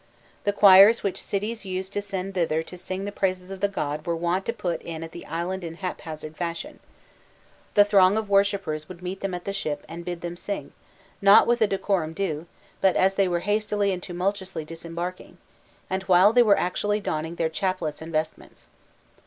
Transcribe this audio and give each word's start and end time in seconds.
The 0.45 0.51
choirs 0.51 1.03
which 1.03 1.21
cities 1.21 1.63
used 1.63 1.93
to 1.93 2.01
send 2.01 2.33
thither 2.33 2.63
to 2.63 2.75
sing 2.75 3.05
the 3.05 3.11
praises 3.11 3.51
of 3.51 3.59
the 3.59 3.67
god 3.67 4.07
were 4.07 4.15
wont 4.15 4.47
to 4.47 4.51
put 4.51 4.81
in 4.81 5.03
at 5.03 5.11
the 5.11 5.27
island 5.27 5.63
in 5.63 5.75
haphazard 5.75 6.35
fashion, 6.35 6.79
The 7.75 7.85
throng 7.85 8.17
of 8.17 8.27
worshippers 8.27 8.89
would 8.89 9.03
meet 9.03 9.19
them 9.21 9.35
at 9.35 9.45
the 9.45 9.53
ship 9.53 9.85
and 9.87 10.03
bid 10.03 10.21
them 10.21 10.35
sing, 10.37 10.71
not 11.21 11.45
with 11.45 11.59
the 11.59 11.67
decorum 11.67 12.13
due, 12.13 12.47
but 12.81 12.95
as 12.95 13.13
they 13.13 13.27
were 13.27 13.41
hastily 13.41 13.91
and 13.91 14.01
tumultuously 14.01 14.65
disembarking, 14.65 15.37
and 15.87 16.01
while 16.09 16.33
they 16.33 16.41
were 16.41 16.57
actually 16.57 16.99
donning 16.99 17.35
their 17.35 17.47
chaplcts 17.47 18.01
and 18.01 18.11
vestments. 18.11 18.69